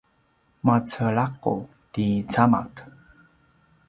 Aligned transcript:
macelaqut 0.65 1.65
ti 1.93 2.05
camak 2.33 2.73